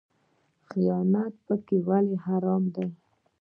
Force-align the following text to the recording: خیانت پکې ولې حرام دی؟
خیانت 0.69 1.33
پکې 1.45 1.77
ولې 1.87 2.15
حرام 2.25 2.63
دی؟ 2.75 2.87